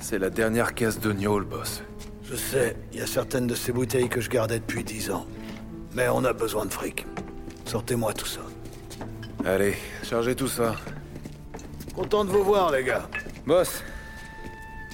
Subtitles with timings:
[0.00, 1.82] C'est la dernière caisse de gnôle, boss.
[2.24, 5.26] Je sais, il y a certaines de ces bouteilles que je gardais depuis dix ans.
[5.94, 7.06] Mais on a besoin de fric.
[7.64, 8.40] Sortez-moi tout ça.
[9.44, 10.74] Allez, chargez tout ça.
[11.94, 13.08] Content de vous voir, les gars.
[13.46, 13.82] Boss,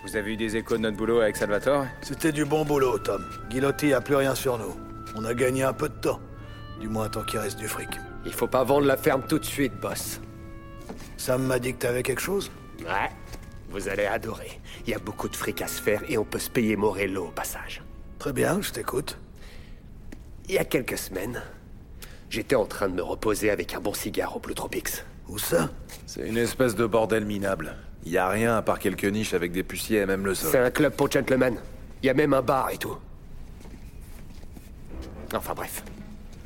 [0.05, 1.87] vous avez eu des échos de notre boulot avec Salvatore?
[2.03, 3.25] C'était du bon boulot, Tom.
[3.51, 4.75] Guilotti a plus rien sur nous.
[5.17, 6.21] On a gagné un peu de temps.
[6.81, 7.91] Du moins tant qu'il reste du fric.
[8.25, 10.21] Il faut pas vendre la ferme tout de suite, boss.
[11.17, 12.51] Sam m'a dit que t'avais quelque chose?
[12.81, 13.11] Ouais,
[13.75, 14.61] vous allez adorer.
[14.87, 17.27] Il y a beaucoup de fric à se faire et on peut se payer Morello
[17.27, 17.83] au passage.
[18.21, 19.19] Très bien, je t'écoute.
[20.49, 21.43] Il y a quelques semaines,
[22.31, 25.03] j'étais en train de me reposer avec un bon cigare au Blue Tropics.
[25.29, 25.71] Où ça?
[26.07, 27.77] C'est une espèce de bordel minable.
[28.05, 30.51] Y a rien à part quelques niches avec des puciers et même le sol.
[30.53, 31.57] C'est un club pour gentlemen.
[32.03, 32.97] Il y a même un bar et tout.
[35.35, 35.83] Enfin bref,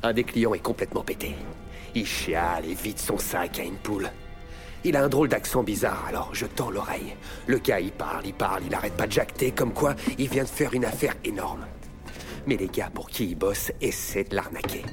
[0.01, 1.35] un des clients est complètement pété.
[1.93, 4.09] Il chiale et vide son sac à une poule.
[4.83, 7.15] Il a un drôle d'accent bizarre, alors je tends l'oreille.
[7.47, 10.43] Le gars, il parle, il parle, il arrête pas de jacter, comme quoi il vient
[10.43, 11.65] de faire une affaire énorme.
[12.47, 14.83] Mais les gars pour qui il bosse essaient de l'arnaquer.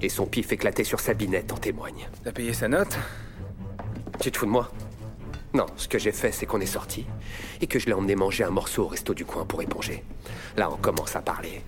[0.00, 2.08] Et son pif éclaté sur sa binette en témoigne.
[2.24, 2.96] T'as payé sa note?
[4.20, 4.70] Tu te fous de moi?
[5.52, 7.06] Non, ce que j'ai fait, c'est qu'on est sorti
[7.60, 10.02] et que je l'ai emmené manger un morceau au resto du coin pour éponger.
[10.56, 11.62] Là, on commence à parler.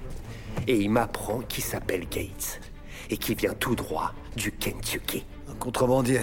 [0.67, 2.61] Et il m'apprend qu'il s'appelle Gates
[3.11, 5.25] et qu'il vient tout droit du Kentucky.
[5.49, 6.23] Un contrebandier.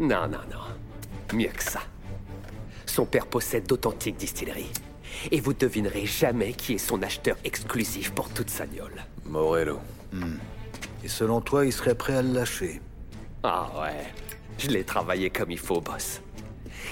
[0.00, 0.58] Non, non, non.
[1.34, 1.80] Mieux que ça.
[2.86, 4.70] Son père possède d'authentiques distilleries.
[5.32, 9.04] Et vous devinerez jamais qui est son acheteur exclusif pour toute sa gnôle.
[9.24, 9.80] Morello.
[11.02, 12.80] Et selon toi, il serait prêt à le lâcher?
[13.42, 14.06] Ah ouais,
[14.58, 16.20] je l'ai travaillé comme il faut, boss.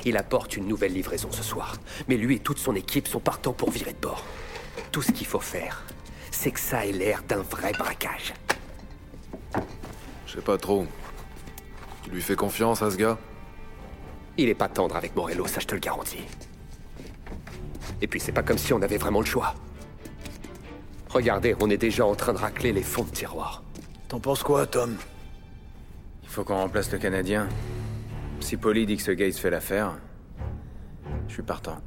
[0.05, 1.77] Il apporte une nouvelle livraison ce soir,
[2.09, 4.25] mais lui et toute son équipe sont partants pour virer de bord.
[4.91, 5.85] Tout ce qu'il faut faire,
[6.33, 8.35] c'est que ça ait l'air d'un vrai braquage.
[10.27, 10.87] Je sais pas trop.
[12.03, 13.19] Tu lui fais confiance à ce gars?
[14.39, 16.25] Il est pas tendre avec Morello, ça je te le garantis.
[18.01, 19.55] Et puis c'est pas comme si on avait vraiment le choix.
[21.11, 23.63] Regardez, on est déjà en train de racler les fonds de tiroir.
[24.09, 24.97] T'en penses quoi, Tom?
[26.23, 27.49] Il faut qu'on remplace le Canadien.
[28.41, 29.99] Si Polly dit que ce Gates fait l'affaire,
[31.29, 31.81] je suis partant.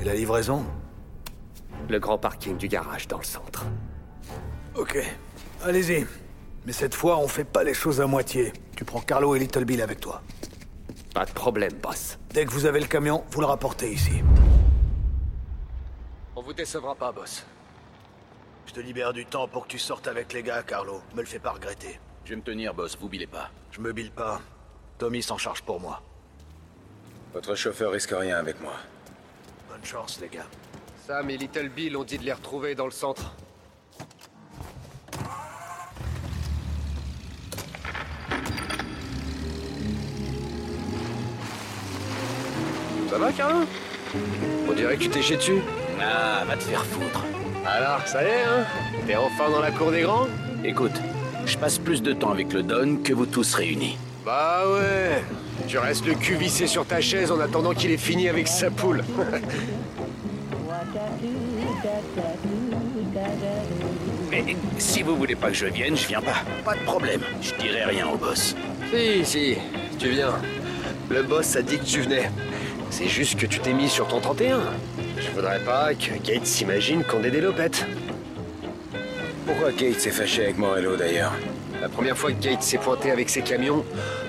[0.00, 0.64] Et la livraison?
[1.88, 3.66] Le grand parking du garage dans le centre.
[4.76, 4.98] Ok.
[5.64, 6.06] Allez-y.
[6.64, 8.52] Mais cette fois, on fait pas les choses à moitié.
[8.76, 10.22] Tu prends Carlo et Little Bill avec toi.
[11.18, 12.16] Pas de problème, boss.
[12.30, 14.22] Dès que vous avez le camion, vous le rapportez ici.
[16.36, 17.44] On vous décevra pas, boss.
[18.66, 21.02] Je te libère du temps pour que tu sortes avec les gars, Carlo.
[21.16, 21.98] Me le fais pas regretter.
[22.24, 23.50] Je vais me tenir, boss, vous bilez pas.
[23.72, 24.40] Je me bile pas.
[24.98, 26.02] Tommy s'en charge pour moi.
[27.34, 28.74] Votre chauffeur risque rien avec moi.
[29.68, 30.46] Bonne chance, les gars.
[31.04, 33.34] Sam et Little Bill ont dit de les retrouver dans le centre.
[43.18, 43.64] Ça va,
[44.68, 45.58] On dirait que tu t'es jeté dessus.
[46.00, 47.24] Ah, va te faire foutre.
[47.66, 48.64] Alors, ça y est, hein
[49.08, 50.28] T'es enfin dans la cour des grands
[50.64, 50.92] Écoute,
[51.44, 53.98] je passe plus de temps avec le Don que vous tous réunis.
[54.24, 55.24] Bah ouais
[55.66, 58.70] Tu restes le cul vissé sur ta chaise en attendant qu'il ait fini avec sa
[58.70, 59.02] poule.
[64.30, 64.44] Mais
[64.78, 66.44] si vous voulez pas que je vienne, je viens pas.
[66.64, 67.22] Pas de problème.
[67.42, 68.54] Je dirai rien au boss.
[68.92, 69.56] si, si,
[69.98, 70.34] tu viens.
[71.10, 72.30] Le boss a dit que tu venais.
[72.90, 74.60] C'est juste que tu t'es mis sur ton 31.
[75.18, 77.86] Je voudrais pas que Gates s'imagine qu'on est des lopettes.
[79.46, 81.32] Pourquoi Gates s'est fâché avec Morello d'ailleurs?
[81.80, 83.84] La première fois que Gates s'est pointé avec ses camions,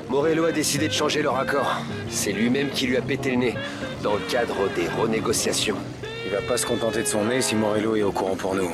[0.09, 1.77] Morello a décidé de changer leur accord.
[2.09, 3.55] C'est lui-même qui lui a pété le nez,
[4.03, 5.77] dans le cadre des renégociations.
[6.25, 8.69] Il va pas se contenter de son nez si Morello est au courant pour nous.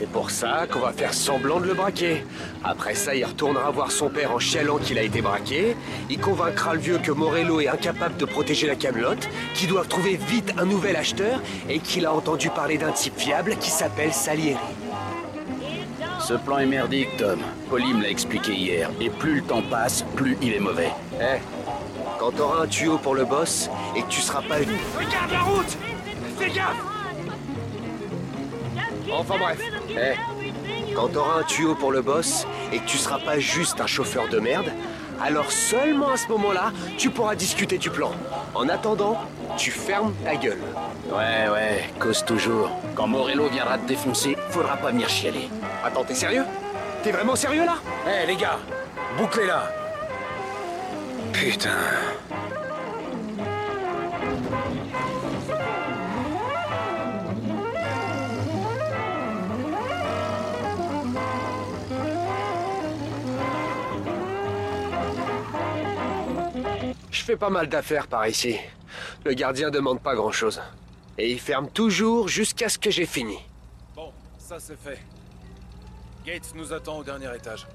[0.00, 2.24] C'est pour ça qu'on va faire semblant de le braquer.
[2.64, 5.76] Après ça, il retournera voir son père en chialant qu'il a été braqué.
[6.08, 10.16] Il convaincra le vieux que Morello est incapable de protéger la camelote, qu'ils doivent trouver
[10.16, 14.56] vite un nouvel acheteur et qu'il a entendu parler d'un type fiable qui s'appelle Salieri.
[16.18, 17.40] Ce plan est merdique, Tom.
[17.68, 18.90] Polly me l'a expliqué hier.
[19.02, 20.92] Et plus le temps passe, plus il est mauvais.
[21.20, 21.40] Eh,
[22.18, 24.54] quand t'auras un tuyau pour le boss et que tu seras pas...
[24.54, 25.76] Regarde la route
[26.38, 26.99] Fais gaffe
[29.12, 29.60] Enfin bref,
[29.90, 33.86] eh, quand t'auras un tuyau pour le boss et que tu seras pas juste un
[33.86, 34.70] chauffeur de merde,
[35.22, 38.12] alors seulement à ce moment-là, tu pourras discuter du plan.
[38.54, 39.18] En attendant,
[39.56, 40.60] tu fermes ta gueule.
[41.10, 42.70] Ouais, ouais, cause toujours.
[42.94, 45.48] Quand Morello viendra te défoncer, faudra pas venir chialer.
[45.84, 46.44] Attends, t'es sérieux?
[47.02, 47.76] T'es vraiment sérieux là?
[48.06, 48.58] Eh les gars,
[49.18, 49.70] bouclez-la
[51.32, 51.70] Putain.
[67.36, 68.56] Pas mal d'affaires par ici.
[69.24, 70.60] Le gardien demande pas grand-chose.
[71.18, 73.38] Et il ferme toujours jusqu'à ce que j'ai fini.
[73.94, 75.00] Bon, ça c'est fait.
[76.24, 77.66] Gates nous attend au dernier étage.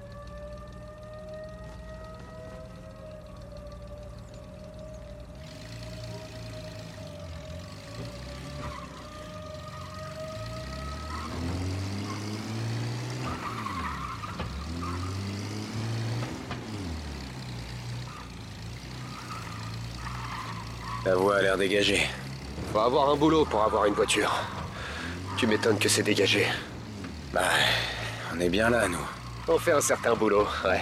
[21.06, 22.04] La voie a l'air dégagée.
[22.72, 24.34] Faut avoir un boulot pour avoir une voiture.
[25.36, 26.48] Tu m'étonnes que c'est dégagé.
[27.32, 27.42] Bah,
[28.34, 29.06] on est bien là, nous.
[29.46, 30.80] On fait un certain boulot, ouais.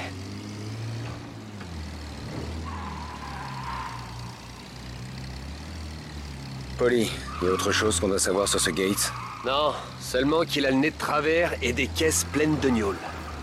[6.79, 7.13] Polly,
[7.43, 9.13] y a autre chose qu'on doit savoir sur ce Gates?
[9.45, 12.97] Non, seulement qu'il a le nez de travers et des caisses pleines de gnôles.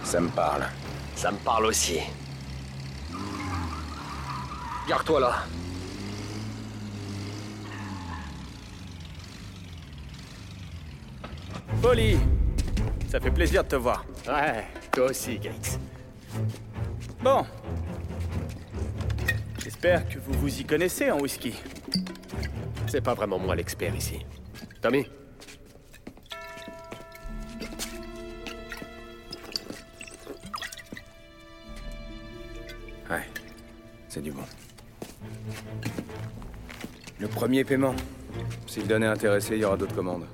[0.03, 0.65] Ça me parle.
[1.15, 1.99] Ça me parle aussi.
[4.89, 5.43] Garde-toi là.
[11.81, 12.15] Polly
[13.09, 14.05] Ça fait plaisir de te voir.
[14.27, 15.79] Ouais, toi aussi, Gates.
[17.23, 17.43] Bon.
[19.63, 21.55] J'espère que vous vous y connaissez en whisky.
[22.87, 24.23] C'est pas vraiment moi l'expert ici.
[24.79, 25.07] Tommy?
[33.09, 33.27] Ouais,
[34.07, 34.43] c'est du bon.
[37.19, 37.95] Le premier paiement.
[38.67, 40.25] Si le donné est intéressé, il y aura d'autres commandes.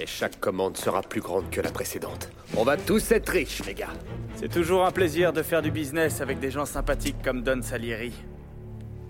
[0.00, 2.30] Et chaque commande sera plus grande que la précédente.
[2.56, 3.92] On va tous être riches, les gars.
[4.34, 8.12] C'est toujours un plaisir de faire du business avec des gens sympathiques comme Don Salieri.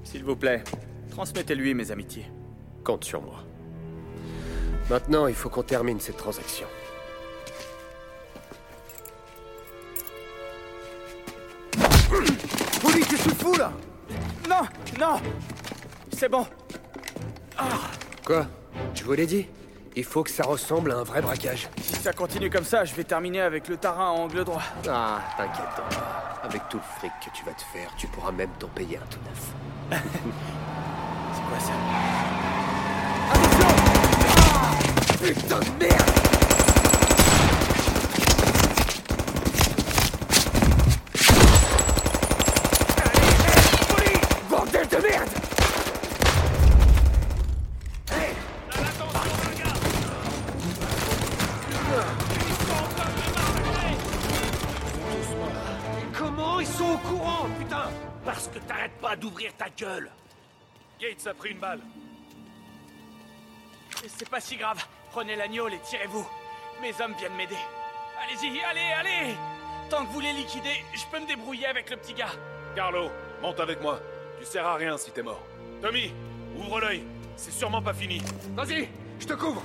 [0.05, 0.65] S'il vous plaît,
[1.11, 2.27] transmettez-lui mes amitiés.
[2.85, 3.45] Compte sur moi.
[4.89, 6.67] Maintenant, il faut qu'on termine cette transaction.
[12.81, 13.73] Polly, qu'est-ce que tu fous là?
[14.49, 14.63] Non
[14.99, 15.21] Non
[16.17, 16.47] C'est bon
[18.25, 18.47] Quoi?
[18.95, 19.47] Je vous l'ai dit?
[19.99, 21.69] Il faut que ça ressemble à un vrai braquage.
[21.83, 24.63] Si ça continue comme ça, je vais terminer avec le tarin en angle droit.
[24.89, 25.67] Ah, t'inquiète.
[26.45, 29.07] Avec tout le fric que tu vas te faire, tu pourras même t'en payer un
[29.11, 29.51] tout neuf.
[31.35, 31.73] C'est quoi ça
[35.21, 36.03] Putain de merde
[44.49, 45.48] Bordel de merde
[61.01, 61.81] Gates a pris une balle.
[64.03, 64.85] Mais C'est pas si grave.
[65.11, 66.27] Prenez l'agneau et tirez-vous.
[66.83, 67.57] Mes hommes viennent m'aider.
[68.23, 69.35] Allez-y, allez, allez
[69.91, 72.33] Tant que vous les liquidez, je peux me débrouiller avec le petit gars.
[72.75, 73.11] Carlo,
[73.41, 74.01] monte avec moi.
[74.39, 75.43] Tu sers à rien si t'es mort.
[75.81, 76.13] Tommy,
[76.57, 77.05] ouvre l'œil.
[77.37, 78.21] C'est sûrement pas fini.
[78.55, 78.89] Vas-y,
[79.21, 79.63] je te couvre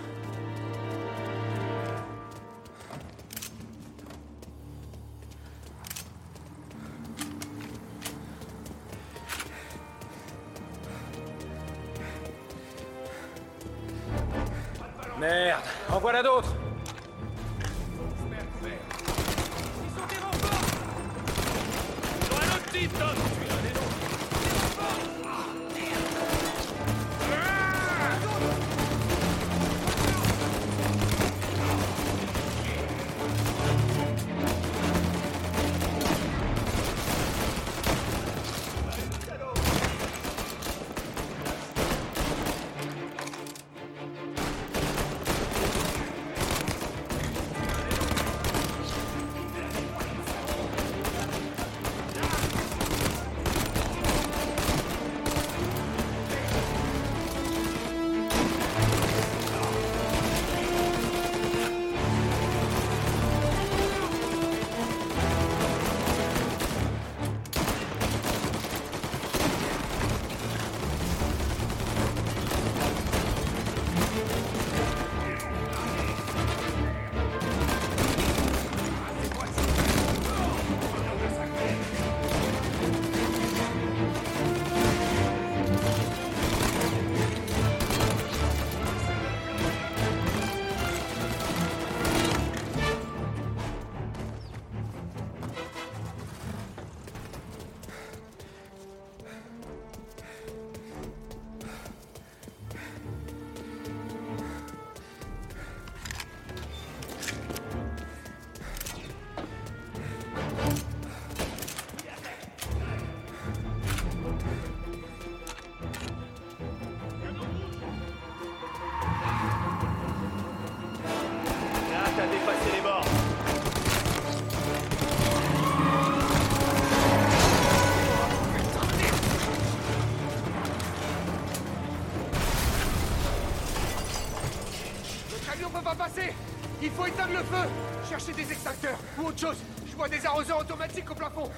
[136.93, 137.69] faut éteindre le feu
[138.09, 139.57] Cherchez des extincteurs ou autre chose.
[139.89, 141.49] Je vois des arroseurs automatiques au plafond.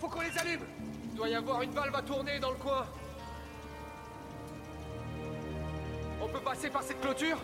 [0.00, 0.60] Faut qu'on les allume.
[1.04, 2.86] Il doit y avoir une valve à tourner dans le coin.
[6.22, 7.38] On peut passer par cette clôture?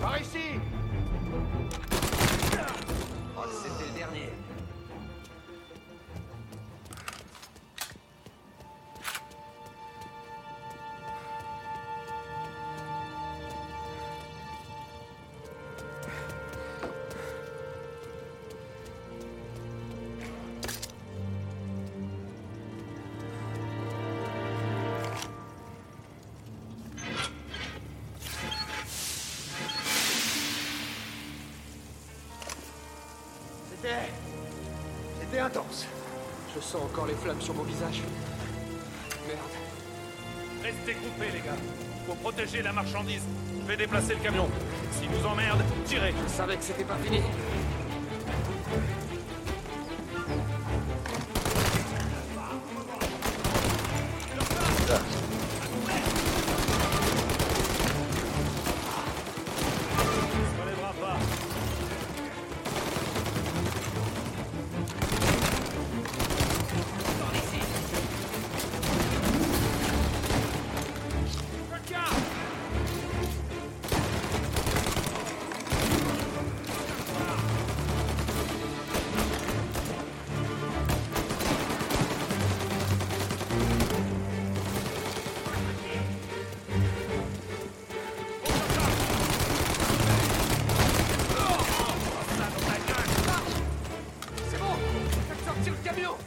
[0.00, 0.60] Par ici
[33.86, 34.10] C'était...
[35.20, 35.86] C'était intense.
[36.54, 38.02] Je sens encore les flammes sur mon visage.
[39.28, 39.38] Merde.
[40.62, 41.56] Restez groupés, les gars.
[42.06, 43.22] Faut protéger la marchandise.
[43.60, 44.48] Je vais déplacer le camion.
[44.90, 46.12] S'il nous emmerde, tirez.
[46.20, 47.20] Je savais que c'était pas fini.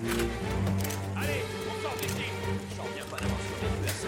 [0.09, 2.25] Allez, on sort d'ici.
[2.75, 4.07] J'en reviens pas d'avoir survécu à ça.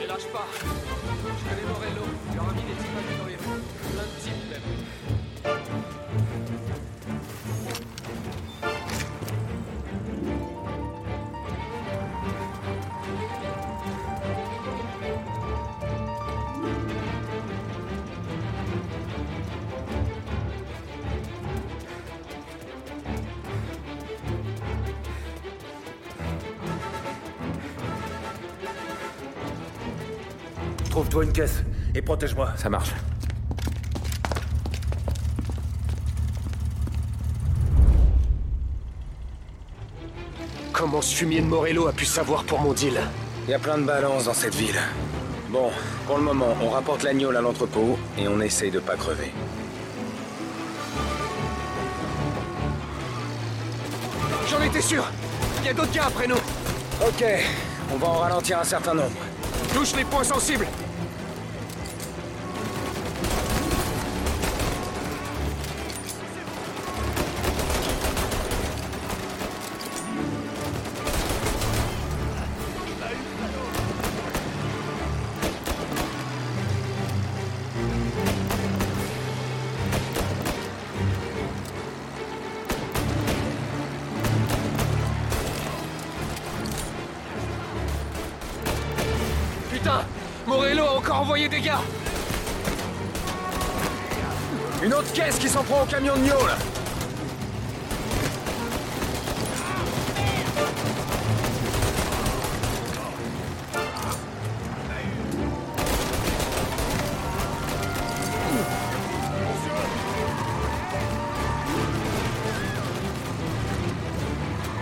[0.00, 2.06] Ne lâche pas Je connais Morello.
[2.32, 3.62] Il aura mis des types à dans les rues.
[3.92, 4.89] Plein de types même.
[30.90, 31.62] Trouve-toi une caisse
[31.94, 32.52] et protège-moi.
[32.56, 32.90] Ça marche.
[40.72, 43.00] Comment ce fumier de Morello a pu savoir pour mon deal?
[43.46, 44.80] Il y a plein de balances dans cette ville.
[45.50, 45.70] Bon,
[46.06, 49.32] pour le moment, on rapporte l'agneau à l'entrepôt et on essaye de pas crever.
[54.48, 55.04] J'en étais sûr
[55.60, 56.34] Il y a d'autres gars après nous
[57.06, 57.24] Ok,
[57.92, 59.29] on va en ralentir un certain nombre.
[59.72, 60.66] Touche les points sensibles
[94.82, 96.34] Une autre caisse qui s'en prend au camion de Nio,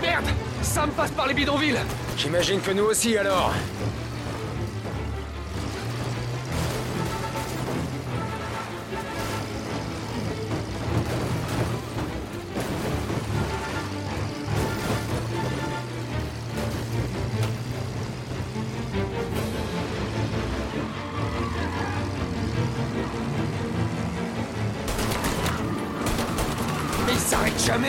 [0.03, 0.25] Merde
[0.63, 1.79] Sam passe par les bidonvilles.
[2.17, 3.53] J'imagine que nous aussi, alors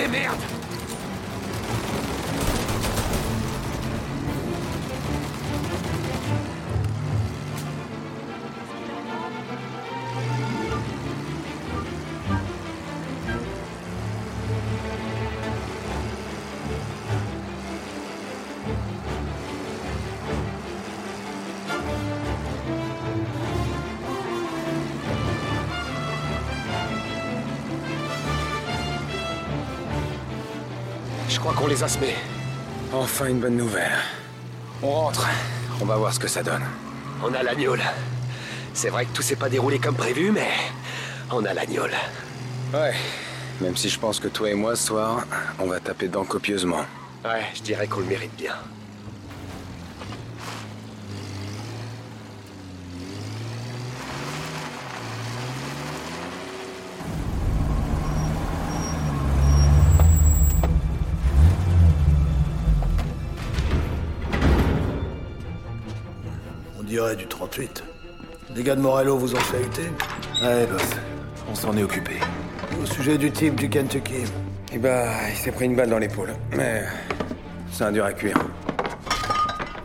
[0.10, 0.49] merde
[31.40, 32.16] Je crois qu'on les a semés.
[32.92, 33.94] Enfin une bonne nouvelle.
[34.84, 35.26] On rentre.
[35.80, 36.64] On va voir ce que ça donne.
[37.24, 37.78] On a l'agneau.
[38.74, 40.50] C'est vrai que tout s'est pas déroulé comme prévu, mais
[41.32, 41.84] on a l'agneau.
[42.74, 42.94] Ouais.
[43.62, 45.24] Même si je pense que toi et moi, ce soir,
[45.60, 46.84] on va taper dedans copieusement.
[47.24, 48.56] Ouais, je dirais qu'on le mérite bien.
[67.18, 67.84] Du 38.
[68.56, 69.82] Les gars de Morello vous ont chahuté
[70.44, 70.82] Ouais, boss.
[71.50, 72.14] On s'en est occupé.
[72.82, 74.26] Au sujet du type du Kentucky.
[74.72, 76.36] Eh bah, il s'est pris une balle dans l'épaule.
[76.56, 76.84] Mais
[77.72, 78.38] c'est un dur à cuire.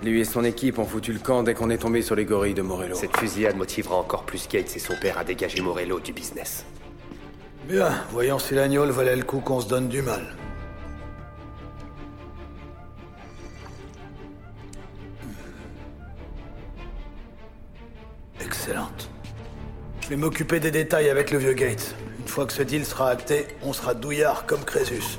[0.02, 2.52] Lui et son équipe ont foutu le camp dès qu'on est tombé sur les gorilles
[2.52, 2.94] de Morello.
[2.94, 6.66] Cette fusillade motivera encore plus Gates et son père à dégager Morello du business.
[7.66, 10.36] Bien, voyons si l'agneau valait le coup qu'on se donne du mal.
[20.14, 21.96] Vais m'occuper des détails avec le vieux Gates.
[22.20, 25.18] Une fois que ce deal sera acté, on sera douillard comme Crésus.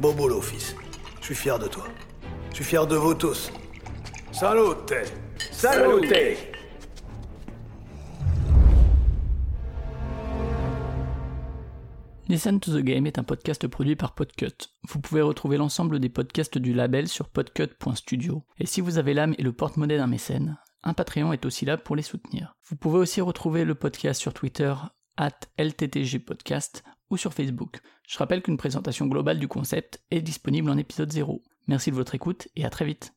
[0.00, 0.76] Beau boulot, fils.
[1.20, 1.84] Je suis fier de toi.
[2.50, 3.50] Je suis fier de vous tous.
[4.30, 4.94] Salute
[5.50, 6.14] Salute
[12.28, 14.70] Listen to the Game est un podcast produit par Podcut.
[14.88, 18.44] Vous pouvez retrouver l'ensemble des podcasts du label sur podcut.studio.
[18.60, 21.76] Et si vous avez l'âme et le porte-monnaie d'un mécène, un Patreon est aussi là
[21.76, 22.56] pour les soutenir.
[22.68, 24.74] Vous pouvez aussi retrouver le podcast sur Twitter,
[25.18, 27.80] at LTTGpodcast, ou sur Facebook.
[28.06, 31.42] Je rappelle qu'une présentation globale du concept est disponible en épisode 0.
[31.66, 33.12] Merci de votre écoute et à très vite.